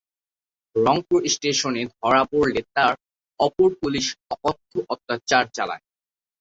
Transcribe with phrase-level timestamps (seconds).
[0.75, 2.93] রংপুর স্টেশনে ধরা পড়লে তার
[3.39, 4.05] ওপর পুলিশ
[4.35, 5.83] অকথ্য অত্যাচার চালায়।